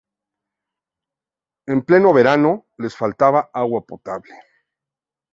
[1.73, 2.53] En pleno verano,
[2.85, 4.33] les faltaba agua potable.